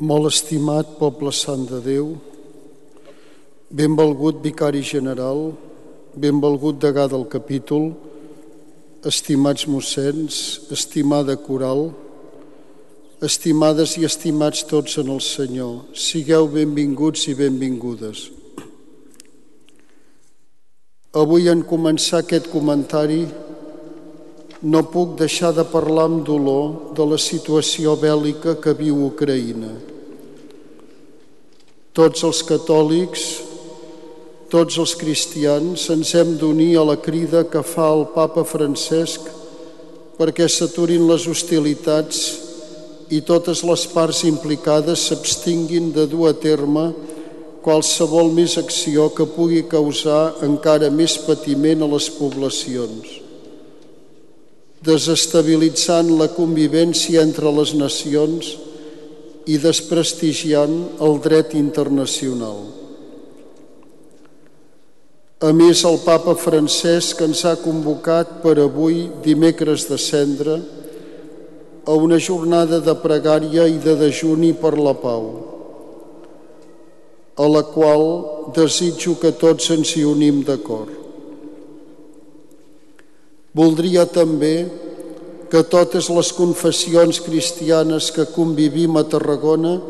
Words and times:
Molt 0.00 0.30
estimat 0.30 0.94
poble 0.96 1.28
sant 1.28 1.66
de 1.68 1.76
Déu, 1.84 2.14
benvolgut 3.68 4.38
vicari 4.40 4.80
general, 4.80 5.50
benvolgut 6.16 6.78
degà 6.80 7.04
del 7.12 7.26
capítol, 7.28 7.90
estimats 9.04 9.66
mossens, 9.68 10.38
estimada 10.72 11.36
coral, 11.36 11.90
estimades 13.20 13.98
i 14.00 14.08
estimats 14.08 14.64
tots 14.72 14.96
en 15.04 15.12
el 15.12 15.20
Senyor, 15.20 15.92
sigueu 15.92 16.48
benvinguts 16.48 17.28
i 17.28 17.36
benvingudes. 17.36 18.24
Avui 21.12 21.52
en 21.52 21.60
començar 21.60 22.24
aquest 22.24 22.48
comentari 22.48 23.26
no 24.62 24.82
puc 24.88 25.18
deixar 25.20 25.52
de 25.52 25.68
parlar 25.68 26.08
amb 26.08 26.24
dolor 26.24 26.92
de 26.96 27.04
la 27.12 27.20
situació 27.20 28.00
bèl·lica 28.00 28.56
que 28.64 28.76
viu 28.80 29.04
Ucraïna. 29.12 29.89
Tots 31.90 32.22
els 32.22 32.40
catòlics, 32.46 33.22
tots 34.50 34.76
els 34.78 34.92
cristians 34.94 35.88
ens 35.90 36.12
hem 36.14 36.36
d'unir 36.38 36.76
a 36.78 36.84
la 36.86 36.94
crida 37.02 37.42
que 37.50 37.64
fa 37.66 37.88
el 37.90 38.04
papa 38.14 38.44
Francesc 38.46 39.26
perquè 40.18 40.46
s'aturin 40.46 41.08
les 41.08 41.26
hostilitats 41.26 42.20
i 43.10 43.18
totes 43.26 43.64
les 43.66 43.86
parts 43.90 44.22
implicades 44.28 45.08
s'abstinguin 45.08 45.90
de 45.96 46.06
dur 46.06 46.28
a 46.30 46.34
terme 46.38 46.92
qualsevol 47.64 48.30
més 48.38 48.54
acció 48.60 49.08
que 49.10 49.26
pugui 49.26 49.64
causar 49.66 50.36
encara 50.46 50.94
més 50.94 51.18
patiment 51.26 51.82
a 51.82 51.90
les 51.90 52.06
poblacions. 52.14 53.18
Desestabilitzant 54.86 56.14
la 56.22 56.30
convivència 56.38 57.26
entre 57.26 57.50
les 57.58 57.74
nacions 57.74 58.54
i 59.46 59.56
desprestigiant 59.58 60.76
el 61.00 61.18
dret 61.24 61.54
internacional. 61.56 62.60
A 65.40 65.54
més, 65.56 65.80
el 65.88 65.96
papa 66.04 66.34
Francesc 66.36 67.22
ens 67.24 67.46
ha 67.48 67.54
convocat 67.62 68.42
per 68.42 68.58
avui, 68.60 69.06
dimecres 69.24 69.86
de 69.88 69.96
cendre, 69.96 70.58
a 71.88 71.96
una 71.96 72.18
jornada 72.20 72.80
de 72.84 72.92
pregària 73.00 73.64
i 73.64 73.78
de 73.80 73.94
dejuni 73.96 74.52
per 74.52 74.74
la 74.76 74.92
pau, 74.92 75.30
a 77.40 77.46
la 77.48 77.62
qual 77.72 78.04
desitjo 78.52 79.16
que 79.22 79.32
tots 79.32 79.72
ens 79.72 79.94
hi 79.96 80.04
unim 80.04 80.42
d'acord. 80.44 80.92
Voldria 83.56 84.04
també 84.06 84.68
que 85.50 85.64
totes 85.66 86.06
les 86.14 86.30
confessions 86.32 87.18
cristianes 87.24 88.12
que 88.14 88.28
convivim 88.30 88.96
a 89.00 89.02
Tarragona 89.02 89.80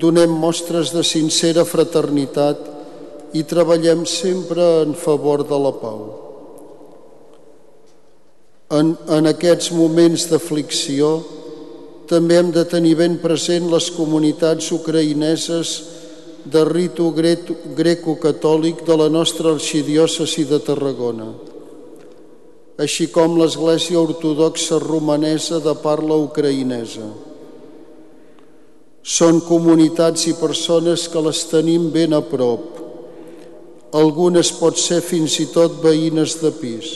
donem 0.00 0.32
mostres 0.32 0.90
de 0.94 1.02
sincera 1.04 1.66
fraternitat 1.68 2.62
i 3.36 3.44
treballem 3.44 4.06
sempre 4.08 4.64
en 4.86 4.94
favor 4.96 5.44
de 5.44 5.58
la 5.60 5.72
pau. 5.76 6.00
En, 8.72 8.96
en 9.12 9.28
aquests 9.30 9.68
moments 9.76 10.24
d'aflicció 10.30 11.20
també 12.10 12.40
hem 12.40 12.48
de 12.54 12.64
tenir 12.64 12.96
ben 12.98 13.18
present 13.20 13.68
les 13.70 13.90
comunitats 13.92 14.72
ucraïneses 14.74 15.74
de 16.46 16.62
ritu 16.64 17.10
greco-catòlic 17.12 18.82
de 18.86 18.96
la 18.96 19.10
nostra 19.12 19.52
arxidiòcesi 19.52 20.46
de 20.48 20.62
Tarragona 20.62 21.28
així 22.76 23.08
com 23.08 23.38
l'Església 23.40 24.00
Ortodoxa 24.00 24.78
Romanesa 24.82 25.62
de 25.64 25.72
parla 25.80 26.18
ucraïnesa. 26.20 27.08
Són 29.06 29.40
comunitats 29.46 30.26
i 30.28 30.34
persones 30.36 31.06
que 31.08 31.22
les 31.24 31.44
tenim 31.48 31.88
ben 31.94 32.12
a 32.12 32.20
prop. 32.20 32.82
Algunes 33.96 34.50
pot 34.58 34.76
ser 34.76 34.98
fins 35.00 35.38
i 35.40 35.46
tot 35.54 35.78
veïnes 35.80 36.36
de 36.42 36.50
pis. 36.52 36.90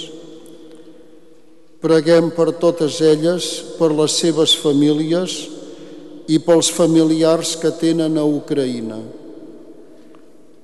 Preguem 1.81 2.29
per 2.37 2.51
totes 2.61 2.99
elles, 3.01 3.47
per 3.79 3.89
les 3.95 4.19
seves 4.21 4.53
famílies 4.61 5.39
i 6.29 6.37
pels 6.45 6.69
familiars 6.69 7.55
que 7.57 7.71
tenen 7.73 8.19
a 8.21 8.27
Ucraïna. 8.29 9.01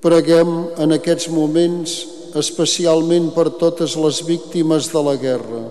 Preguem 0.05 0.53
en 0.77 0.93
aquests 0.99 1.31
moments 1.33 1.97
especialment 2.39 3.31
per 3.35 3.49
totes 3.61 3.97
les 4.01 4.23
víctimes 4.27 4.91
de 4.93 5.03
la 5.03 5.17
guerra 5.21 5.65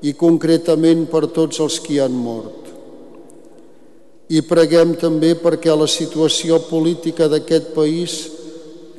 i 0.00 0.14
concretament 0.16 1.06
per 1.12 1.26
tots 1.34 1.60
els 1.60 1.78
que 1.84 2.00
han 2.00 2.16
mort. 2.16 2.68
I 4.30 4.42
preguem 4.46 4.94
també 4.94 5.34
perquè 5.34 5.74
la 5.74 5.88
situació 5.90 6.60
política 6.68 7.26
d'aquest 7.28 7.72
país 7.74 8.20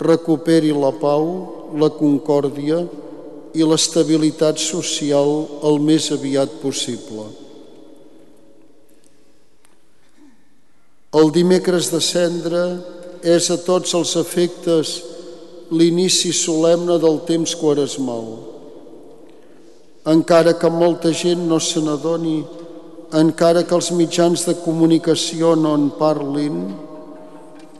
recuperi 0.01 0.73
la 0.75 0.91
pau, 0.91 1.27
la 1.77 1.87
concòrdia 1.95 2.81
i 3.55 3.63
l'estabilitat 3.67 4.59
social 4.59 5.31
el 5.67 5.79
més 5.83 6.09
aviat 6.11 6.59
possible. 6.61 7.29
El 11.11 11.31
dimecres 11.35 11.89
de 11.91 11.99
cendre 11.99 12.61
és 13.27 13.49
a 13.51 13.57
tots 13.59 13.93
els 13.97 14.13
efectes 14.19 14.93
l'inici 15.71 16.33
solemne 16.35 16.97
del 16.99 17.21
temps 17.27 17.55
quaresmal. 17.55 18.25
Encara 20.11 20.57
que 20.59 20.69
molta 20.69 21.13
gent 21.15 21.45
no 21.47 21.59
se 21.63 21.79
n'adoni, 21.79 22.41
encara 23.15 23.63
que 23.63 23.75
els 23.75 23.91
mitjans 23.95 24.45
de 24.47 24.55
comunicació 24.65 25.55
no 25.55 25.73
en 25.79 25.89
parlin, 25.99 26.61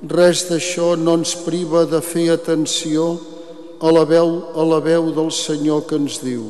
res 0.07 0.47
d'això 0.49 0.95
no 0.95 1.19
ens 1.19 1.35
priva 1.45 1.85
de 1.85 2.01
fer 2.01 2.29
atenció 2.33 3.13
a 3.81 3.91
la 3.91 4.03
veu, 4.05 4.35
a 4.55 4.65
la 4.65 4.79
veu 4.79 5.11
del 5.15 5.31
Senyor 5.33 5.87
que 5.89 5.97
ens 5.99 6.19
diu 6.23 6.49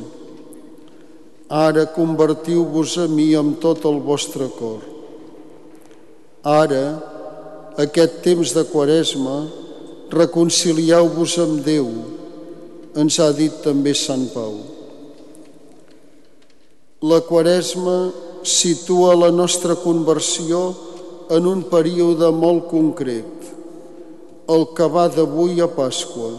Ara 1.51 1.83
convertiu-vos 1.91 2.95
a 2.95 3.09
mi 3.11 3.33
amb 3.35 3.57
tot 3.59 3.83
el 3.83 3.97
vostre 3.99 4.45
cor. 4.55 4.79
Ara, 6.47 6.85
aquest 7.75 8.21
temps 8.23 8.53
de 8.55 8.63
quaresma, 8.71 9.49
reconcilieu-vos 10.11 11.37
amb 11.39 11.63
Déu, 11.63 11.87
ens 12.99 13.17
ha 13.23 13.31
dit 13.35 13.61
també 13.63 13.93
Sant 13.95 14.27
Pau. 14.33 14.57
La 17.07 17.21
Quaresma 17.25 18.11
situa 18.43 19.15
la 19.15 19.31
nostra 19.31 19.77
conversió 19.79 20.59
en 21.31 21.47
un 21.47 21.63
període 21.71 22.27
molt 22.35 22.67
concret, 22.69 23.47
el 24.51 24.67
que 24.75 24.87
va 24.91 25.07
d'avui 25.09 25.61
a 25.63 25.69
Pasqua. 25.71 26.31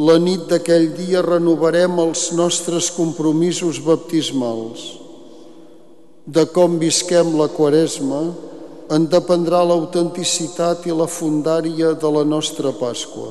La 0.00 0.16
nit 0.22 0.46
d'aquell 0.48 0.88
dia 0.96 1.20
renovarem 1.26 1.98
els 2.00 2.30
nostres 2.32 2.88
compromisos 2.94 3.82
baptismals. 3.84 4.86
De 6.24 6.46
com 6.54 6.78
visquem 6.80 7.34
la 7.36 7.50
Quaresma, 7.52 8.22
en 8.90 9.06
dependrà 9.06 9.62
l'autenticitat 9.62 10.88
i 10.90 10.94
la 10.96 11.06
fundària 11.06 11.92
de 11.94 12.10
la 12.10 12.24
nostra 12.26 12.72
Pasqua. 12.74 13.30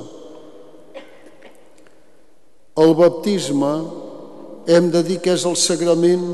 El 2.80 2.96
baptisme 2.96 3.74
hem 4.72 4.88
de 4.94 5.04
dir 5.04 5.20
que 5.20 5.36
és 5.36 5.44
el 5.50 5.58
sagrament 5.60 6.26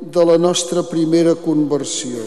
de 0.00 0.24
la 0.26 0.34
nostra 0.38 0.82
primera 0.82 1.36
conversió. 1.38 2.24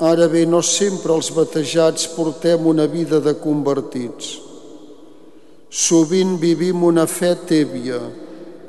Ara 0.00 0.26
bé, 0.32 0.46
no 0.48 0.62
sempre 0.64 1.12
els 1.14 1.28
batejats 1.34 2.08
portem 2.16 2.66
una 2.66 2.88
vida 2.90 3.20
de 3.20 3.36
convertits. 3.38 4.38
Sovint 5.68 6.38
vivim 6.40 6.82
una 6.86 7.04
fe 7.10 7.34
tèbia, 7.48 8.00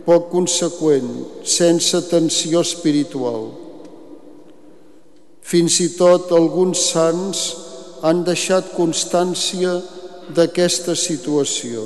poc 0.05 0.27
conseqüent, 0.33 1.11
sense 1.41 2.03
tensió 2.09 2.61
espiritual. 2.65 3.64
Fins 5.45 5.77
i 5.83 5.91
tot 5.93 6.31
alguns 6.33 6.87
sants 6.89 7.41
han 8.05 8.23
deixat 8.25 8.71
constància 8.73 9.75
d'aquesta 10.33 10.95
situació. 10.97 11.85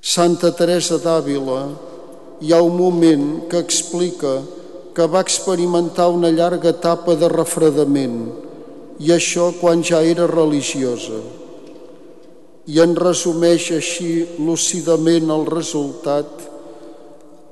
Santa 0.00 0.54
Teresa 0.56 0.96
d'Àvila 1.02 1.60
hi 2.40 2.54
ha 2.54 2.62
un 2.64 2.76
moment 2.78 3.26
que 3.50 3.60
explica 3.60 4.38
que 4.96 5.06
va 5.06 5.20
experimentar 5.20 6.08
una 6.14 6.30
llarga 6.32 6.72
etapa 6.72 7.16
de 7.18 7.28
refredament 7.30 8.20
i 8.98 9.12
això 9.14 9.50
quan 9.60 9.84
ja 9.84 10.00
era 10.02 10.26
religiosa. 10.30 11.20
I 12.68 12.80
en 12.84 12.96
resumeix 12.96 13.68
així 13.76 14.12
lúcidament 14.38 15.28
el 15.34 15.44
resultat 15.48 16.48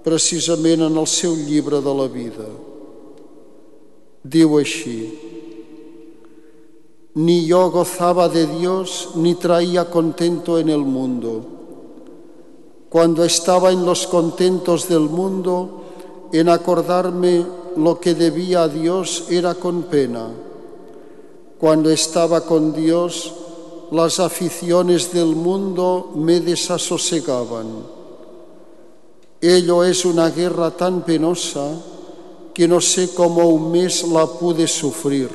precisament 0.06 0.86
en 0.88 0.96
el 0.96 1.06
seu 1.10 1.36
llibre 1.36 1.82
de 1.84 1.94
la 2.00 2.08
vida. 2.08 2.48
Així, 4.26 5.18
ni 7.14 7.46
yo 7.46 7.70
gozaba 7.70 8.28
de 8.28 8.46
Dios 8.46 9.10
ni 9.14 9.34
traía 9.34 9.88
contento 9.88 10.58
en 10.58 10.68
el 10.68 10.84
mundo. 10.84 11.44
Cuando 12.90 13.24
estaba 13.24 13.70
en 13.70 13.84
los 13.84 14.06
contentos 14.06 14.88
del 14.88 15.08
mundo, 15.08 15.82
en 16.32 16.48
acordarme 16.48 17.46
lo 17.76 18.00
que 18.00 18.14
debía 18.14 18.64
a 18.64 18.68
Dios 18.68 19.26
era 19.30 19.54
con 19.54 19.84
pena. 19.84 20.28
Cuando 21.58 21.90
estaba 21.90 22.42
con 22.42 22.74
Dios, 22.74 23.32
las 23.92 24.18
aficiones 24.20 25.12
del 25.12 25.36
mundo 25.36 26.10
me 26.16 26.40
desasosegaban. 26.40 27.66
Ello 29.40 29.84
es 29.84 30.04
una 30.04 30.30
guerra 30.30 30.70
tan 30.72 31.02
penosa 31.02 31.95
que 32.56 32.66
no 32.66 32.80
sé 32.80 33.12
cómo 33.12 33.50
un 33.50 33.70
mes 33.70 34.02
la 34.08 34.24
pude 34.24 34.66
sufrir, 34.66 35.28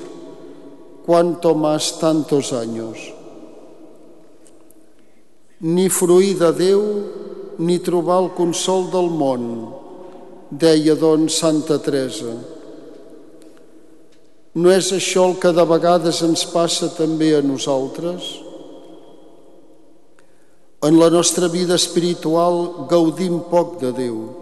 cuanto 1.05 1.53
más 1.53 1.99
tantos 1.99 2.51
años. 2.51 2.97
Ni 5.59 5.87
fruir 5.87 6.39
de 6.39 6.49
Déu 6.51 6.81
ni 7.61 7.77
trobar 7.77 8.23
el 8.23 8.31
consol 8.33 8.89
del 8.89 9.13
món, 9.13 9.45
deia 10.49 10.97
doncs 10.97 11.37
Santa 11.45 11.77
Teresa. 11.77 12.33
No 14.57 14.73
és 14.73 14.89
això 14.89 15.29
el 15.29 15.37
que 15.37 15.53
de 15.53 15.69
vegades 15.75 16.25
ens 16.25 16.49
passa 16.49 16.89
també 16.97 17.35
a 17.37 17.45
nosaltres? 17.45 18.33
En 20.81 20.97
la 20.97 21.13
nostra 21.13 21.53
vida 21.53 21.77
espiritual 21.77 22.87
gaudim 22.89 23.43
poc 23.53 23.77
de 23.85 23.93
Déu. 24.07 24.40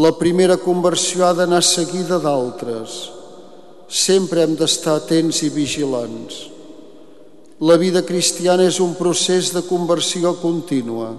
La 0.00 0.12
primera 0.16 0.56
conversió 0.56 1.26
ha 1.26 1.34
d'anar 1.36 1.60
seguida 1.66 2.20
d'altres. 2.22 2.92
Sempre 3.90 4.44
hem 4.46 4.54
d'estar 4.56 4.94
atents 5.00 5.42
i 5.44 5.50
vigilants. 5.52 6.44
La 7.60 7.76
vida 7.76 8.00
cristiana 8.06 8.64
és 8.70 8.78
un 8.80 8.94
procés 8.96 9.50
de 9.52 9.60
conversió 9.66 10.36
contínua 10.40 11.10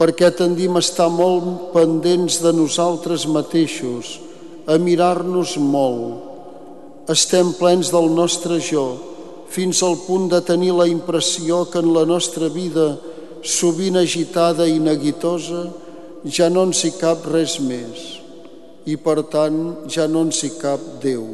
perquè 0.00 0.30
tendim 0.32 0.78
a 0.78 0.80
estar 0.80 1.10
molt 1.12 1.74
pendents 1.74 2.38
de 2.40 2.54
nosaltres 2.56 3.26
mateixos, 3.28 4.14
a 4.64 4.78
mirar-nos 4.80 5.58
molt. 5.60 7.04
Estem 7.12 7.52
plens 7.58 7.90
del 7.92 8.08
nostre 8.16 8.56
jo, 8.64 8.86
fins 9.52 9.82
al 9.84 9.98
punt 10.06 10.30
de 10.32 10.40
tenir 10.40 10.72
la 10.72 10.88
impressió 10.88 11.66
que 11.68 11.84
en 11.84 11.92
la 11.92 12.06
nostra 12.08 12.48
vida, 12.48 12.94
sovint 13.44 14.00
agitada 14.00 14.64
i 14.64 14.80
neguitosa, 14.80 15.66
ja 16.24 16.50
no 16.52 16.66
ens 16.68 16.82
hi 16.84 16.92
cap 16.98 17.24
res 17.30 17.56
més 17.64 18.20
i, 18.84 18.96
per 18.96 19.22
tant, 19.32 19.88
ja 19.88 20.06
no 20.08 20.26
ens 20.26 20.42
hi 20.44 20.52
cap 20.60 20.80
Déu. 21.02 21.24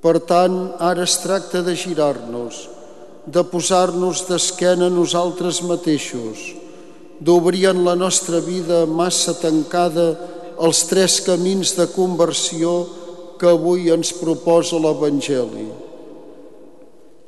Per 0.00 0.16
tant, 0.24 0.56
ara 0.80 1.04
es 1.04 1.18
tracta 1.20 1.60
de 1.62 1.74
girar-nos, 1.76 2.62
de 3.26 3.42
posar-nos 3.44 4.24
d'esquena 4.28 4.88
a 4.88 4.94
nosaltres 4.94 5.60
mateixos, 5.68 6.40
d'obrir 7.20 7.66
en 7.68 7.84
la 7.84 7.94
nostra 7.94 8.40
vida 8.40 8.86
massa 8.88 9.34
tancada 9.36 10.14
els 10.60 10.86
tres 10.88 11.20
camins 11.26 11.74
de 11.76 11.86
conversió 11.92 12.72
que 13.40 13.52
avui 13.52 13.92
ens 13.92 14.12
proposa 14.16 14.80
l'Evangeli. 14.80 15.68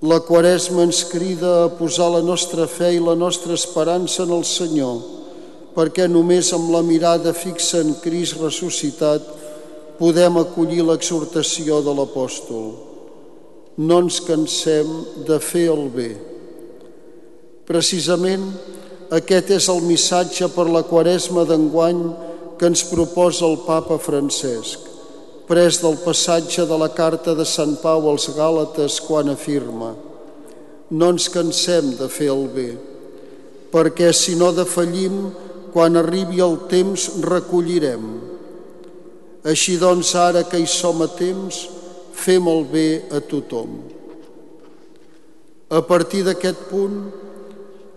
La 0.09 0.19
Quaresma 0.25 0.87
ens 0.88 1.05
crida 1.06 1.53
a 1.64 1.73
posar 1.76 2.09
la 2.17 2.23
nostra 2.25 2.67
fe 2.67 2.94
i 2.97 3.00
la 3.00 3.14
nostra 3.14 3.55
esperança 3.55 4.25
en 4.25 4.32
el 4.35 4.43
Senyor, 4.49 5.22
perquè 5.77 6.09
només 6.11 6.53
amb 6.53 6.71
la 6.75 6.83
mirada 6.85 7.33
fixa 7.37 7.81
en 7.85 7.95
Crist 8.03 8.39
ressuscitat 8.41 9.25
podem 9.99 10.39
acollir 10.41 10.85
l'exhortació 10.85 11.81
de 11.85 11.95
l'apòstol. 11.97 12.69
No 13.79 14.03
ens 14.05 14.21
cansem 14.27 14.91
de 15.29 15.39
fer 15.41 15.69
el 15.73 15.89
bé. 15.95 16.11
Precisament, 17.69 18.45
aquest 19.13 19.53
és 19.57 19.69
el 19.73 19.83
missatge 19.87 20.49
per 20.53 20.69
la 20.69 20.85
quaresma 20.89 21.47
d'enguany 21.49 22.05
que 22.59 22.69
ens 22.69 22.85
proposa 22.91 23.47
el 23.49 23.59
papa 23.67 23.99
Francesc, 23.99 24.89
pres 25.49 25.81
del 25.83 25.99
passatge 26.05 26.67
de 26.69 26.79
la 26.79 26.93
carta 26.93 27.37
de 27.39 27.47
Sant 27.49 27.79
Pau 27.83 28.09
als 28.11 28.29
Gàlates 28.37 29.01
quan 29.05 29.33
afirma 29.33 29.93
no 30.93 31.09
ens 31.15 31.29
cansem 31.33 31.95
de 31.97 32.07
fer 32.13 32.29
el 32.35 32.45
bé, 32.53 32.69
perquè 33.73 34.11
si 34.13 34.35
no 34.37 34.51
defallim, 34.53 35.31
quan 35.73 35.97
arribi 35.97 36.43
el 36.45 36.59
temps 36.71 37.09
recollirem. 37.25 38.05
Així 39.49 39.79
doncs, 39.81 40.13
ara 40.15 40.45
que 40.47 40.61
hi 40.61 40.69
som 40.71 41.03
a 41.03 41.09
temps, 41.11 41.65
fem 42.13 42.47
el 42.47 42.63
bé 42.71 42.89
a 43.11 43.19
tothom. 43.25 43.81
A 45.73 45.81
partir 45.83 46.23
d'aquest 46.27 46.69
punt, 46.69 46.99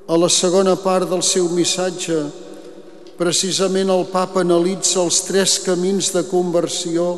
a 0.08 0.18
la 0.18 0.30
segona 0.32 0.76
part 0.80 1.10
del 1.12 1.22
seu 1.26 1.50
missatge, 1.52 2.18
precisament 3.20 3.92
el 3.92 4.06
papa 4.12 4.42
analitza 4.46 5.02
els 5.04 5.22
tres 5.28 5.60
camins 5.64 6.12
de 6.16 6.24
conversió 6.30 7.16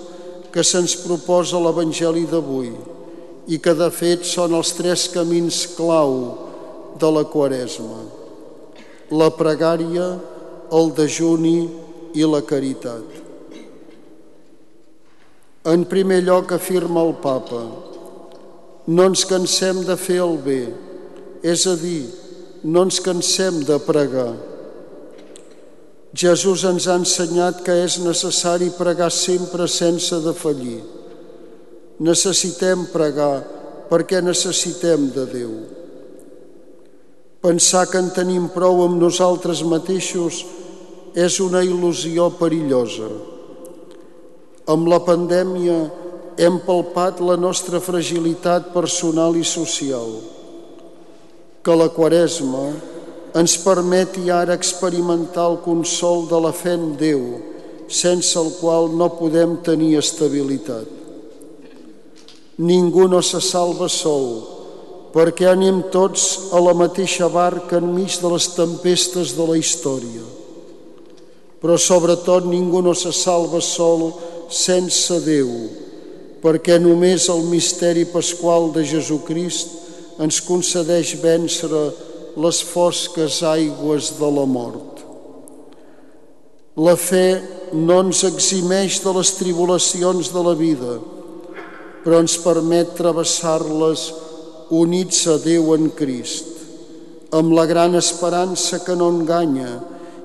que 0.54 0.64
se'ns 0.66 0.96
proposa 1.04 1.60
l'Evangeli 1.62 2.26
d'avui 2.30 2.72
i 3.48 3.60
que 3.64 3.74
de 3.78 3.90
fet 3.94 4.26
són 4.28 4.56
els 4.58 4.74
tres 4.78 5.08
camins 5.14 5.64
clau 5.78 6.18
de 7.00 7.12
la 7.14 7.24
Quaresma. 7.30 8.02
La 9.14 9.30
pregària, 9.32 10.08
el 10.72 10.92
dejuni 10.96 11.70
i 12.18 12.26
la 12.28 12.42
caritat. 12.42 13.24
En 15.68 15.84
primer 15.86 16.22
lloc 16.24 16.54
afirma 16.56 17.04
el 17.04 17.16
papa, 17.24 17.64
no 18.88 19.08
ens 19.10 19.26
cansem 19.28 19.82
de 19.88 19.98
fer 20.00 20.22
el 20.24 20.38
bé, 20.44 20.62
és 21.44 21.66
a 21.68 21.76
dir, 21.80 22.08
no 22.64 22.86
ens 22.88 23.02
cansem 23.04 23.60
de 23.68 23.76
pregar. 23.84 24.32
Jesús 26.18 26.64
ens 26.66 26.88
ha 26.88 26.96
ensenyat 26.98 27.60
que 27.66 27.76
és 27.84 28.00
necessari 28.00 28.72
pregar 28.78 29.12
sempre 29.12 29.68
sense 29.68 30.18
defallir. 30.24 30.80
Necessitem 32.00 32.88
pregar 32.94 33.44
perquè 33.92 34.24
necessitem 34.24 35.10
de 35.14 35.26
Déu. 35.34 35.52
Pensar 37.48 37.86
que 37.88 37.96
en 37.96 38.10
tenim 38.12 38.50
prou 38.52 38.82
amb 38.84 38.98
nosaltres 39.00 39.62
mateixos 39.64 40.42
és 41.16 41.38
una 41.40 41.62
il·lusió 41.64 42.26
perillosa. 42.36 43.08
Amb 44.68 44.90
la 44.92 44.98
pandèmia 45.00 45.78
hem 46.44 46.58
palpat 46.66 47.22
la 47.24 47.38
nostra 47.40 47.80
fragilitat 47.80 48.74
personal 48.74 49.40
i 49.40 49.46
social 49.48 50.12
que 51.64 51.78
la 51.80 51.88
Quaresma 51.96 52.66
ens 53.40 53.56
permeti 53.64 54.28
ara 54.32 54.60
experimentar 54.60 55.48
el 55.54 55.58
consol 55.64 56.28
de 56.28 56.44
la 56.50 56.52
fe 56.52 56.76
en 56.76 56.94
Déu, 57.00 57.24
sense 57.88 58.36
el 58.44 58.52
qual 58.60 58.92
no 58.92 59.14
podem 59.16 59.56
tenir 59.64 59.96
estabilitat. 60.04 60.92
Ningú 62.60 63.08
no 63.08 63.24
se 63.24 63.40
salva 63.40 63.88
sol, 63.88 64.57
perquè 65.14 65.48
anem 65.52 65.82
tots 65.94 66.52
a 66.54 66.62
la 66.62 66.74
mateixa 66.78 67.30
barca 67.32 67.80
enmig 67.80 68.20
de 68.22 68.32
les 68.34 68.48
tempestes 68.56 69.34
de 69.38 69.48
la 69.48 69.58
història. 69.58 70.24
Però 71.62 71.78
sobretot 71.80 72.46
ningú 72.46 72.84
no 72.86 72.94
se 72.94 73.14
salva 73.16 73.62
sol 73.64 74.12
sense 74.54 75.20
Déu, 75.26 75.50
perquè 76.44 76.78
només 76.80 77.30
el 77.34 77.48
misteri 77.50 78.06
pasqual 78.12 78.70
de 78.76 78.86
Jesucrist 78.86 79.74
ens 80.22 80.40
concedeix 80.46 81.16
vèncer 81.22 81.72
les 82.38 82.62
fosques 82.62 83.42
aigües 83.42 84.14
de 84.20 84.30
la 84.32 84.46
mort. 84.46 85.02
La 86.78 86.94
fe 86.94 87.42
no 87.74 88.04
ens 88.06 88.22
eximeix 88.28 89.00
de 89.02 89.14
les 89.18 89.32
tribulacions 89.40 90.30
de 90.30 90.44
la 90.46 90.54
vida, 90.58 91.00
però 92.04 92.22
ens 92.22 92.38
permet 92.44 92.94
travessar-les 93.00 94.04
units 94.70 95.26
a 95.28 95.38
Déu 95.40 95.74
en 95.76 95.90
Crist, 95.96 96.50
amb 97.32 97.54
la 97.56 97.66
gran 97.68 97.96
esperança 97.96 98.82
que 98.84 98.96
no 98.96 99.10
enganya 99.14 99.80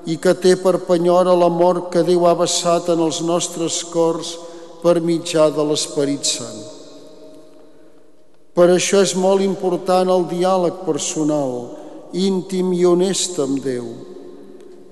i 0.05 0.17
que 0.19 0.33
té 0.35 0.55
per 0.59 0.83
penyora 0.87 1.35
la 1.35 1.49
mort 1.49 1.89
que 1.93 2.03
Déu 2.03 2.27
ha 2.27 2.35
vessat 2.35 2.89
en 2.91 3.03
els 3.03 3.21
nostres 3.23 3.81
cors 3.91 4.35
per 4.83 4.99
mitjà 4.99 5.47
de 5.55 5.63
l'Esperit 5.63 6.27
Sant. 6.27 6.63
Per 8.53 8.67
això 8.69 9.01
és 9.01 9.15
molt 9.17 9.41
important 9.41 10.11
el 10.13 10.27
diàleg 10.29 10.83
personal, 10.85 11.71
íntim 12.13 12.73
i 12.75 12.83
honest 12.85 13.39
amb 13.41 13.63
Déu. 13.63 13.87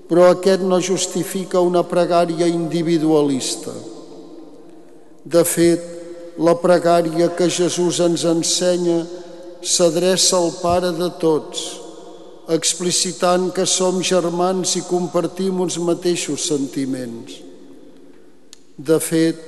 Però 0.08 0.32
aquest 0.32 0.64
no 0.66 0.80
justifica 0.82 1.60
una 1.62 1.84
pregària 1.86 2.48
individualista. 2.50 3.72
De 5.24 5.44
fet, 5.46 5.84
la 6.42 6.56
pregària 6.58 7.30
que 7.36 7.48
Jesús 7.52 8.00
ens 8.02 8.24
ensenya 8.26 9.04
s'adreça 9.62 10.36
al 10.36 10.50
Pare 10.60 10.90
de 10.96 11.08
tots, 11.22 11.62
explicitant 12.50 13.50
que 13.54 13.64
som 13.66 14.02
germans 14.02 14.74
i 14.76 14.82
compartim 14.88 15.62
uns 15.62 15.78
mateixos 15.78 16.48
sentiments. 16.50 17.38
De 18.76 18.98
fet, 18.98 19.38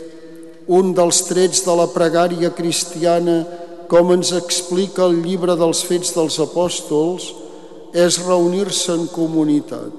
un 0.71 0.94
dels 0.97 1.25
trets 1.28 1.64
de 1.66 1.75
la 1.76 1.88
pregària 1.90 2.52
cristiana 2.54 3.42
com 3.90 4.12
ens 4.14 4.33
explica 4.33 5.04
el 5.04 5.21
llibre 5.25 5.56
dels 5.59 5.83
fets 5.85 6.14
dels 6.16 6.38
apòstols, 6.40 7.28
és 7.94 8.18
reunir-se 8.25 8.94
en 8.94 9.06
comunitat. 9.12 9.92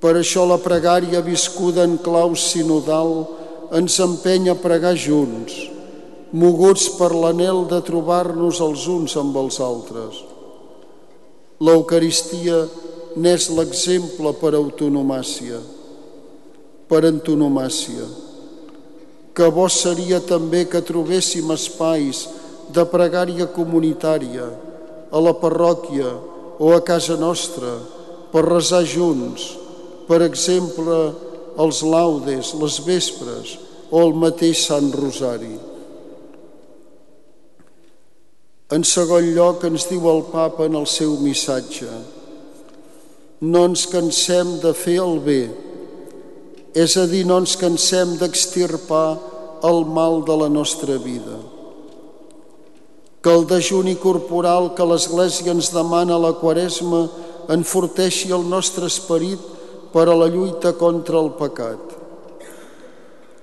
Per 0.00 0.14
això 0.16 0.46
la 0.48 0.60
pregària 0.62 1.20
viscuda 1.24 1.84
en 1.84 1.98
clau 2.00 2.36
sinodal 2.38 3.10
ens 3.76 3.98
empenya 4.00 4.54
a 4.54 4.60
pregar 4.60 4.94
junts, 4.96 5.69
moguts 6.32 6.86
per 6.94 7.10
l'anel 7.10 7.64
de 7.70 7.80
trobar-nos 7.82 8.60
els 8.62 8.86
uns 8.86 9.16
amb 9.18 9.36
els 9.40 9.58
altres. 9.60 10.20
L'Eucaristia 11.60 12.62
n'és 13.18 13.48
l'exemple 13.50 14.32
per 14.38 14.54
autonomàcia, 14.54 15.58
per 16.86 17.02
antonomàcia. 17.08 18.06
Que 19.34 19.48
bo 19.50 19.66
seria 19.70 20.20
també 20.22 20.64
que 20.70 20.82
trobéssim 20.86 21.50
espais 21.54 22.26
de 22.70 22.84
pregària 22.86 23.48
comunitària 23.50 24.46
a 25.10 25.22
la 25.22 25.34
parròquia 25.34 26.12
o 26.60 26.70
a 26.76 26.80
casa 26.86 27.16
nostra 27.18 27.74
per 28.30 28.44
resar 28.46 28.84
junts, 28.86 29.56
per 30.06 30.22
exemple, 30.22 31.00
els 31.58 31.82
laudes, 31.82 32.54
les 32.54 32.78
vespres 32.86 33.56
o 33.90 34.04
el 34.06 34.14
mateix 34.14 34.62
Sant 34.68 34.92
Rosari. 34.94 35.69
En 38.70 38.86
segon 38.86 39.32
lloc 39.34 39.64
ens 39.66 39.88
diu 39.90 40.06
el 40.10 40.24
papa 40.30 40.68
en 40.70 40.78
el 40.78 40.86
seu 40.86 41.16
missatge 41.18 41.90
no 43.40 43.64
ens 43.70 43.86
cansem 43.88 44.58
de 44.60 44.74
fer 44.76 44.98
el 45.00 45.16
bé, 45.24 45.48
és 46.76 46.96
a 47.00 47.06
dir, 47.08 47.24
no 47.24 47.38
ens 47.40 47.56
cansem 47.56 48.18
d'extirpar 48.20 49.16
el 49.64 49.86
mal 49.88 50.20
de 50.28 50.36
la 50.36 50.48
nostra 50.52 50.98
vida. 51.00 51.38
Que 53.24 53.32
el 53.32 53.46
dejuni 53.48 53.96
corporal 54.00 54.70
que 54.76 54.84
l'Església 54.84 55.52
ens 55.52 55.72
demana 55.72 56.16
a 56.16 56.20
la 56.20 56.34
Quaresma 56.36 57.06
enforteixi 57.52 58.30
el 58.32 58.44
nostre 58.48 58.88
esperit 58.92 59.40
per 59.92 60.06
a 60.08 60.16
la 60.16 60.28
lluita 60.28 60.74
contra 60.76 61.18
el 61.20 61.32
pecat. 61.40 61.96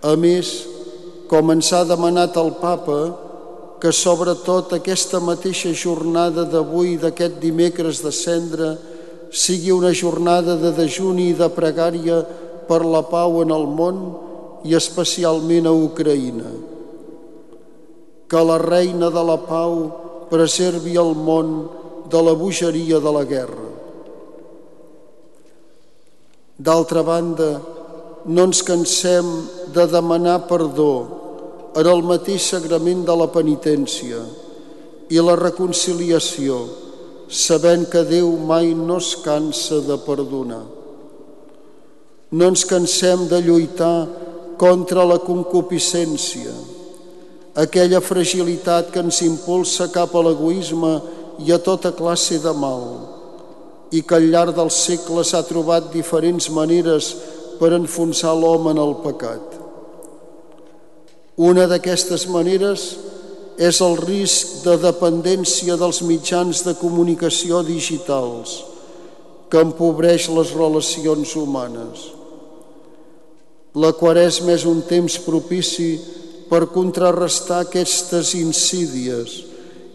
A 0.05 0.13
més, 0.15 0.53
com 1.27 1.51
ens 1.51 1.73
ha 1.73 1.83
demanat 1.89 2.37
el 2.37 2.53
papa, 2.61 3.01
que 3.79 3.91
sobretot 3.93 4.73
aquesta 4.73 5.19
mateixa 5.21 5.69
jornada 5.73 6.45
d'avui, 6.49 6.97
d'aquest 6.97 7.37
dimecres 7.41 8.01
de 8.01 8.11
cendre, 8.11 8.73
sigui 9.29 9.71
una 9.71 9.93
jornada 9.93 10.55
de 10.57 10.71
dejuni 10.73 11.29
i 11.31 11.37
de 11.37 11.49
pregària 11.53 12.23
per 12.67 12.81
la 12.85 13.03
pau 13.05 13.41
en 13.43 13.53
el 13.53 13.67
món 13.69 14.01
i 14.65 14.73
especialment 14.73 15.69
a 15.69 15.75
Ucraïna. 15.75 16.51
Que 18.27 18.41
la 18.43 18.57
reina 18.57 19.11
de 19.13 19.23
la 19.23 19.37
pau 19.45 19.77
preservi 20.31 20.97
el 20.97 21.13
món 21.15 21.53
de 22.09 22.21
la 22.23 22.33
bogeria 22.33 22.99
de 22.99 23.13
la 23.13 23.23
guerra. 23.29 23.67
D'altra 26.57 27.03
banda, 27.05 27.51
no 28.25 28.43
ens 28.49 28.63
cansem 28.65 29.27
de 29.71 29.85
demanar 29.87 30.47
perdó 30.49 31.16
en 31.77 31.85
el 31.85 32.01
mateix 32.01 32.47
sagrament 32.55 33.03
de 33.05 33.15
la 33.19 33.27
penitència 33.29 34.21
i 35.13 35.21
la 35.21 35.35
reconciliació, 35.37 36.57
sabent 37.29 37.85
que 37.91 38.01
Déu 38.07 38.31
mai 38.49 38.71
no 38.73 38.97
es 38.97 39.11
cansa 39.23 39.83
de 39.85 39.97
perdonar. 40.05 40.63
No 42.31 42.49
ens 42.51 42.63
cansem 42.67 43.27
de 43.31 43.39
lluitar 43.45 44.07
contra 44.57 45.05
la 45.05 45.19
concupiscència, 45.23 46.55
aquella 47.55 48.01
fragilitat 48.01 48.89
que 48.93 49.03
ens 49.05 49.21
impulsa 49.25 49.87
cap 49.93 50.15
a 50.15 50.23
l'egoisme 50.25 50.95
i 51.45 51.53
a 51.53 51.61
tota 51.61 51.93
classe 51.93 52.41
de 52.41 52.53
mal, 52.57 52.83
i 53.93 54.01
que 54.01 54.17
al 54.17 54.27
llarg 54.33 54.57
dels 54.57 54.81
segles 54.89 55.35
ha 55.37 55.45
trobat 55.45 55.93
diferents 55.93 56.49
maneres 56.49 57.13
per 57.61 57.71
enfonsar 57.77 58.33
l'home 58.35 58.73
en 58.73 58.81
el 58.81 58.97
pecat. 59.05 59.56
Una 61.37 61.67
d'aquestes 61.69 62.25
maneres 62.33 62.87
és 63.61 63.77
el 63.85 63.93
risc 64.01 64.63
de 64.65 64.73
dependència 64.81 65.77
dels 65.77 66.01
mitjans 66.01 66.63
de 66.65 66.73
comunicació 66.79 67.61
digitals 67.65 68.57
que 69.49 69.61
empobreix 69.61 70.27
les 70.33 70.55
relacions 70.57 71.35
humanes. 71.37 72.09
La 73.77 73.93
Quaresma 73.93 74.55
és 74.57 74.65
un 74.65 74.81
temps 74.89 75.19
propici 75.21 75.91
per 76.49 76.65
contrarrestar 76.73 77.67
aquestes 77.67 78.33
insídies 78.33 79.43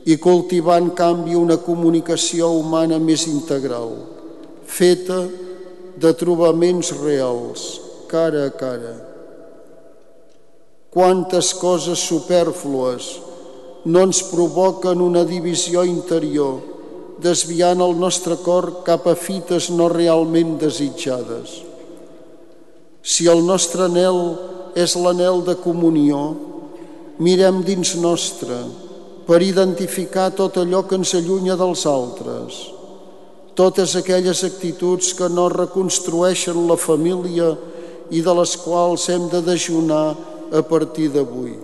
i 0.07 0.19
cultivar 0.23 0.79
en 0.79 0.91
canvi 0.95 1.35
una 1.35 1.59
comunicació 1.59 2.55
humana 2.55 3.03
més 3.03 3.27
integral, 3.27 3.97
feta 4.67 5.25
de 5.99 6.15
trobaments 6.19 6.95
reals, 7.03 7.81
cara 8.07 8.47
a 8.47 8.55
cara. 8.55 9.12
Quantes 10.93 11.55
coses 11.57 12.03
superflues 12.05 13.07
no 13.89 14.03
ens 14.05 14.19
provoquen 14.29 15.01
una 15.01 15.23
divisió 15.25 15.87
interior, 15.89 16.59
desviant 17.17 17.81
el 17.81 17.95
nostre 17.97 18.37
cor 18.45 18.83
cap 18.85 19.07
a 19.09 19.15
fites 19.17 19.71
no 19.73 19.87
realment 19.89 20.59
desitjades. 20.61 21.55
Si 23.01 23.25
el 23.25 23.41
nostre 23.47 23.87
anel 23.89 24.21
és 24.77 24.93
l'anel 25.01 25.41
de 25.47 25.55
comunió, 25.65 26.21
mirem 27.25 27.63
dins 27.65 27.95
nostre, 27.97 28.59
per 29.25 29.41
identificar 29.41 30.29
tot 30.37 30.59
allò 30.61 30.83
que 30.85 30.99
ens 31.01 31.15
allunya 31.17 31.57
dels 31.57 31.87
altres, 31.89 32.59
totes 33.57 33.97
aquelles 33.97 34.45
actituds 34.45 35.15
que 35.17 35.31
no 35.33 35.49
reconstrueixen 35.49 36.67
la 36.69 36.77
família 36.77 37.55
i 38.13 38.21
de 38.21 38.37
les 38.37 38.55
quals 38.61 39.09
hem 39.09 39.31
de 39.33 39.41
dejunar 39.41 40.32
a 40.53 40.63
partir 40.63 41.09
d'avui. 41.15 41.57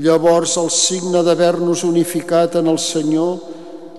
Llavors 0.00 0.56
el 0.60 0.70
signe 0.70 1.20
d'haver-nos 1.26 1.84
unificat 1.84 2.56
en 2.60 2.70
el 2.70 2.78
Senyor 2.78 3.40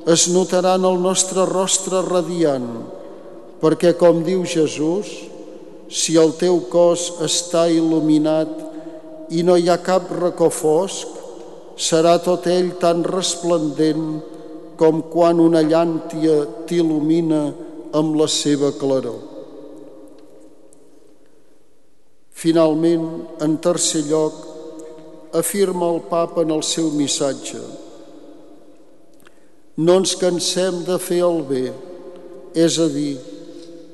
es 0.09 0.27
notarà 0.33 0.77
en 0.79 0.87
el 0.87 0.97
nostre 1.03 1.45
rostre 1.45 2.01
radiant, 2.05 2.67
perquè 3.61 3.93
com 3.99 4.23
diu 4.25 4.45
Jesús, 4.47 5.11
si 5.91 6.15
el 6.17 6.33
teu 6.39 6.61
cos 6.71 7.09
està 7.21 7.67
il·luminat 7.69 8.53
i 9.35 9.43
no 9.43 9.57
hi 9.59 9.67
ha 9.69 9.81
cap 9.83 10.07
racó 10.15 10.49
fosc, 10.49 11.19
serà 11.77 12.17
tot 12.23 12.47
ell 12.47 12.71
tan 12.81 13.03
resplendent 13.03 14.07
com 14.79 15.03
quan 15.11 15.43
una 15.43 15.61
llàntia 15.61 16.39
t'il·lumina 16.69 17.43
amb 17.99 18.15
la 18.17 18.27
seva 18.31 18.71
claror. 18.79 19.30
Finalment, 22.41 23.05
en 23.45 23.59
tercer 23.61 24.03
lloc, 24.09 24.41
afirma 25.37 25.93
el 25.93 26.01
papa 26.09 26.41
en 26.41 26.57
el 26.57 26.65
seu 26.65 26.89
missatge 26.97 27.61
no 29.77 29.95
ens 30.01 30.15
cansem 30.19 30.83
de 30.83 30.97
fer 30.99 31.21
el 31.25 31.41
bé, 31.47 31.71
és 32.53 32.77
a 32.79 32.87
dir, 32.91 33.15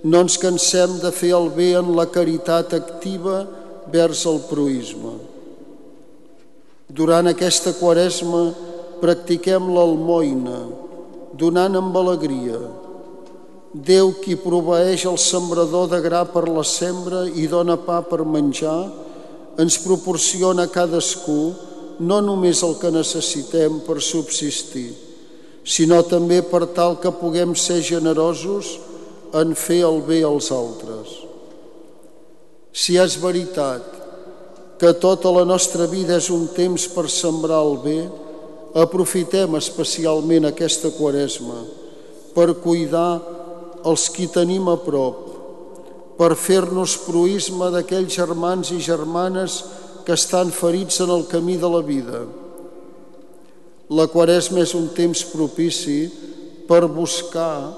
no 0.04 0.24
ens 0.26 0.38
cansem 0.42 0.98
de 1.04 1.12
fer 1.14 1.32
el 1.38 1.52
bé 1.54 1.70
en 1.78 1.94
la 1.96 2.08
caritat 2.10 2.74
activa 2.74 3.44
vers 3.94 4.26
el 4.26 4.42
proisme. 4.50 5.14
Durant 6.90 7.30
aquesta 7.30 7.76
quaresma 7.78 8.42
practiquem 9.04 9.70
l'almoina, 9.76 10.60
donant 11.38 11.78
amb 11.78 11.96
alegria. 12.02 12.58
Déu 13.78 14.14
qui 14.24 14.34
proveeix 14.40 15.04
el 15.06 15.20
sembrador 15.22 15.90
de 15.92 16.00
gra 16.02 16.24
per 16.26 16.48
la 16.50 16.64
sembra 16.66 17.28
i 17.30 17.46
dona 17.52 17.76
pa 17.78 18.00
per 18.02 18.24
menjar, 18.26 18.88
ens 19.62 19.78
proporciona 19.84 20.66
a 20.66 20.72
cadascú 20.72 21.54
no 22.00 22.18
només 22.22 22.64
el 22.66 22.78
que 22.82 22.90
necessitem 22.94 23.82
per 23.86 24.00
subsistir, 24.02 24.90
sinó 25.62 26.02
també 26.10 26.42
per 26.42 26.66
tal 26.74 26.98
que 27.02 27.14
puguem 27.14 27.54
ser 27.58 27.82
generosos 27.86 28.78
en 29.38 29.54
fer 29.54 29.84
el 29.86 30.02
bé 30.08 30.24
als 30.26 30.50
altres. 30.54 31.14
Si 32.74 32.98
és 32.98 33.18
veritat 33.22 33.94
que 34.82 34.94
tota 35.02 35.30
la 35.34 35.46
nostra 35.46 35.86
vida 35.90 36.18
és 36.18 36.30
un 36.34 36.48
temps 36.54 36.86
per 36.94 37.10
sembrar 37.10 37.62
el 37.66 37.78
bé, 37.82 38.00
aprofitem 38.78 39.58
especialment 39.58 40.46
aquesta 40.50 40.94
quaresma 40.94 41.64
per 42.36 42.54
cuidar 42.62 43.37
els 43.86 44.08
qui 44.14 44.28
tenim 44.32 44.70
a 44.72 44.78
prop, 44.82 45.28
per 46.18 46.34
fer-nos 46.34 46.98
proisme 47.06 47.70
d'aquells 47.74 48.16
germans 48.16 48.72
i 48.74 48.80
germanes 48.82 49.62
que 50.06 50.16
estan 50.18 50.50
ferits 50.56 51.02
en 51.04 51.12
el 51.14 51.28
camí 51.30 51.58
de 51.62 51.70
la 51.70 51.84
vida. 51.86 52.24
La 53.94 54.08
quaresma 54.12 54.64
és 54.64 54.74
un 54.76 54.90
temps 54.98 55.22
propici 55.30 56.08
per 56.68 56.88
buscar 56.92 57.70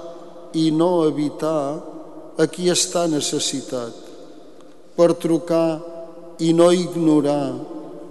i 0.58 0.70
no 0.74 1.04
evitar 1.06 1.78
a 2.40 2.46
qui 2.50 2.70
està 2.72 3.04
necessitat, 3.10 3.92
per 4.96 5.12
trucar 5.20 5.80
i 6.40 6.54
no 6.56 6.70
ignorar 6.72 7.52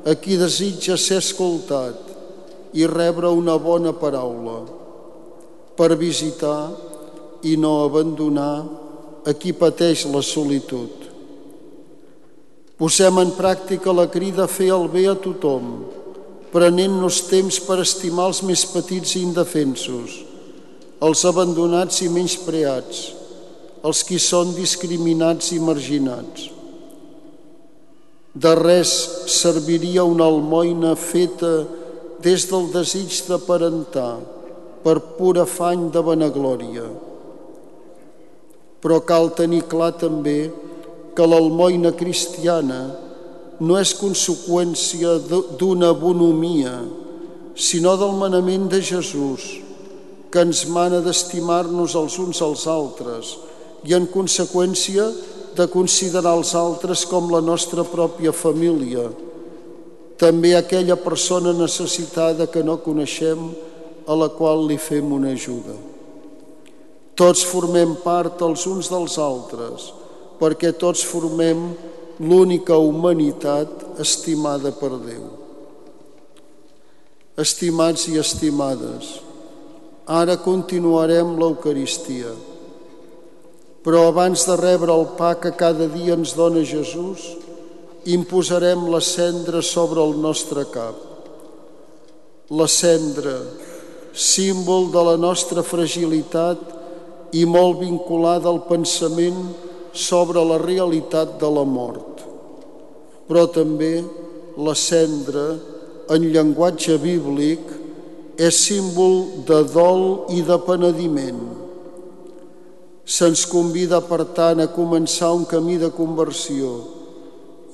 a 0.06 0.16
qui 0.16 0.38
desitja 0.40 0.96
ser 0.98 1.18
escoltat 1.24 2.78
i 2.78 2.86
rebre 2.88 3.32
una 3.34 3.58
bona 3.58 3.96
paraula, 3.98 4.62
per 5.76 5.96
visitar 5.98 6.70
i 7.44 7.56
no 7.58 7.84
abandonar 7.86 8.66
a 9.26 9.34
qui 9.34 9.54
pateix 9.54 10.06
la 10.12 10.22
solitud. 10.26 11.08
Posem 12.80 13.20
en 13.20 13.32
pràctica 13.36 13.94
la 13.96 14.08
crida 14.12 14.46
a 14.46 14.52
fer 14.52 14.70
el 14.72 14.88
bé 14.92 15.06
a 15.12 15.16
tothom, 15.20 15.72
prenent-nos 16.54 17.22
temps 17.28 17.60
per 17.66 17.82
estimar 17.84 18.30
els 18.32 18.42
més 18.48 18.64
petits 18.72 19.18
i 19.18 19.24
indefensos, 19.28 20.16
els 21.04 21.26
abandonats 21.28 22.00
i 22.06 22.08
menyspreats, 22.12 23.02
els 23.84 24.04
qui 24.08 24.20
són 24.20 24.56
discriminats 24.56 25.52
i 25.56 25.60
marginats. 25.64 26.50
De 28.34 28.56
res 28.56 28.92
serviria 29.32 30.04
una 30.08 30.28
almoina 30.32 30.96
feta 30.96 31.66
des 32.24 32.48
del 32.52 32.68
desig 32.72 33.22
de 33.28 33.40
parentar 33.44 34.20
per 34.84 35.00
pur 35.18 35.36
afany 35.42 35.88
de 35.92 36.04
vanaglòria. 36.04 36.88
Però 38.80 39.00
cal 39.04 39.34
tenir 39.36 39.66
clar 39.72 39.92
també 40.00 40.50
que 41.16 41.28
l'almoina 41.28 41.92
cristiana 42.00 42.80
no 43.60 43.76
és 43.80 43.92
conseqüència 44.00 45.18
d'una 45.60 45.92
bonomia, 45.92 46.78
sinó 47.60 47.98
del 48.00 48.16
manament 48.16 48.70
de 48.72 48.80
Jesús, 48.80 49.50
que 50.32 50.46
ens 50.46 50.64
mana 50.72 51.02
d'estimar-nos 51.04 51.96
els 52.00 52.16
uns 52.24 52.40
als 52.46 52.64
altres 52.72 53.36
i, 53.84 53.96
en 53.98 54.08
conseqüència, 54.08 55.10
de 55.60 55.66
considerar 55.68 56.38
els 56.38 56.54
altres 56.56 57.04
com 57.10 57.28
la 57.34 57.42
nostra 57.44 57.84
pròpia 57.84 58.32
família, 58.32 59.10
també 60.20 60.54
aquella 60.56 60.96
persona 61.00 61.52
necessitada 61.56 62.48
que 62.48 62.64
no 62.64 62.80
coneixem 62.86 63.50
a 64.08 64.16
la 64.16 64.30
qual 64.36 64.68
li 64.70 64.78
fem 64.80 65.12
una 65.16 65.34
ajuda. 65.36 65.89
Tots 67.20 67.42
formem 67.44 67.98
part 68.00 68.40
els 68.48 68.64
uns 68.70 68.88
dels 68.88 69.18
altres, 69.20 69.90
perquè 70.40 70.72
tots 70.80 71.02
formem 71.04 71.66
l'única 72.24 72.78
humanitat 72.80 74.00
estimada 74.00 74.72
per 74.80 74.94
Déu. 75.04 75.26
Estimats 77.44 78.08
i 78.12 78.16
estimades, 78.24 79.12
ara 80.08 80.38
continuarem 80.46 81.36
l'Eucaristia, 81.42 82.32
però 83.84 84.08
abans 84.08 84.48
de 84.48 84.56
rebre 84.60 84.96
el 84.96 85.06
pa 85.20 85.34
que 85.44 85.52
cada 85.60 85.92
dia 85.92 86.16
ens 86.16 86.38
dona 86.40 86.64
Jesús, 86.64 87.28
imposarem 88.08 88.88
la 88.96 89.04
cendra 89.04 89.60
sobre 89.62 90.00
el 90.00 90.16
nostre 90.24 90.66
cap. 90.72 90.96
La 92.50 92.68
cendra, 92.72 93.38
símbol 94.16 94.88
de 94.92 95.08
la 95.12 95.16
nostra 95.20 95.64
fragilitat 95.68 96.79
i 97.34 97.46
molt 97.46 97.80
vinculada 97.84 98.50
al 98.50 98.64
pensament 98.68 99.42
sobre 99.94 100.42
la 100.46 100.58
realitat 100.62 101.38
de 101.42 101.50
la 101.50 101.66
mort. 101.66 102.24
Però 103.30 103.46
també 103.54 104.00
la 104.58 104.74
cendra, 104.76 105.54
en 106.10 106.26
llenguatge 106.34 106.98
bíblic, 107.02 107.62
és 108.40 108.56
símbol 108.66 109.46
de 109.46 109.64
dol 109.74 110.32
i 110.34 110.42
de 110.48 110.58
penediment. 110.66 111.42
Se'ns 113.10 113.46
convida, 113.50 114.00
per 114.06 114.24
tant, 114.38 114.62
a 114.62 114.70
començar 114.72 115.34
un 115.36 115.46
camí 115.50 115.78
de 115.82 115.90
conversió 115.94 116.72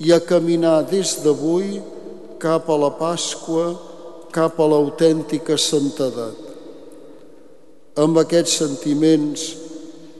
i 0.00 0.12
a 0.12 0.20
caminar 0.20 0.82
des 0.90 1.16
d'avui 1.24 1.78
cap 2.40 2.68
a 2.68 2.76
la 2.76 2.90
Pasqua, 2.98 3.70
cap 4.32 4.58
a 4.60 4.66
l'autèntica 4.68 5.56
santedat. 5.56 6.45
Amb 7.96 8.18
aquests 8.20 8.58
sentiments 8.60 9.44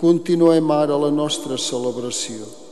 continuem 0.01 0.71
ara 0.73 0.97
la 0.97 1.11
nostra 1.13 1.59
celebració. 1.61 2.66